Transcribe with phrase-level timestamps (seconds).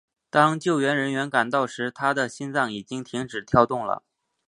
[0.31, 4.01] 当救援人员赶到时他的心脏已经停止跳动了。